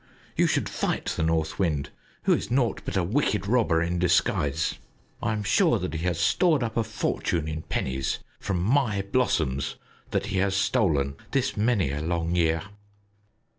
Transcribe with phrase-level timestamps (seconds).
[0.35, 1.91] You should fight the North Wind,
[2.23, 4.73] who is naught but a wicked robber in disguise.
[5.21, 9.75] I am sure that he has stored up a fortune in pennies from my blossoms
[10.09, 12.63] that he has stolen this many a long year."